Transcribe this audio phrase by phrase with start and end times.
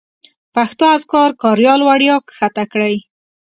[0.55, 2.95] پښتو اذکار کاریال وړیا کښته کړئ